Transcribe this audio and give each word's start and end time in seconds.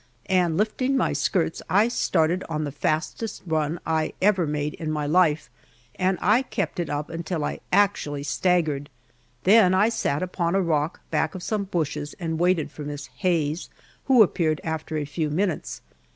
and 0.31 0.57
lifting 0.57 0.97
my 0.97 1.13
skirts, 1.13 1.61
I 1.69 1.87
started 1.87 2.43
on 2.49 2.63
the 2.63 2.71
fastest 2.71 3.43
run 3.45 3.79
I 3.85 4.13
ever 4.19 4.47
made 4.47 4.73
in 4.73 4.89
my 4.91 5.05
life, 5.05 5.47
and 5.93 6.17
I 6.21 6.41
kept 6.41 6.79
it 6.79 6.89
up 6.89 7.11
until 7.11 7.45
I 7.45 7.59
actually 7.71 8.23
staggered. 8.23 8.89
Then 9.43 9.75
I 9.75 9.89
sat 9.89 10.23
upon 10.23 10.55
a 10.55 10.59
rock 10.63 11.01
back 11.11 11.35
of 11.35 11.43
some 11.43 11.65
bushes 11.65 12.15
and 12.19 12.39
waited 12.39 12.71
for 12.71 12.81
Miss 12.81 13.11
Hayes, 13.17 13.69
who 14.05 14.23
appeared 14.23 14.59
after 14.63 14.97
a 14.97 15.05
few 15.05 15.29
minutes. 15.29 15.83